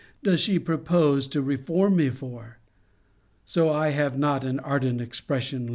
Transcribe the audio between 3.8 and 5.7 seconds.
have not an ardent expression left me.